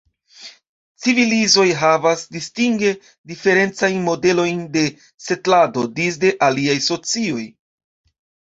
[1.01, 2.93] Civilizoj havas distinge
[3.33, 4.87] diferencajn modelojn de
[5.27, 7.47] setlado disde aliaj socioj.